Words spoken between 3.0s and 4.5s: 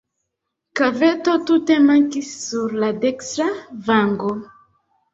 dekstra vango.